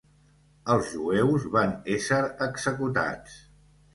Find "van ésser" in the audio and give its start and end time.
1.57-2.21